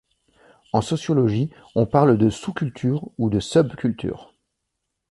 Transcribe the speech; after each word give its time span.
En 0.73 0.81
sociologie, 0.81 1.51
on 1.75 1.85
parle 1.85 2.17
de 2.17 2.31
sous-culture 2.31 3.07
ou 3.19 3.29
de 3.29 3.39
subculture. 3.39 4.33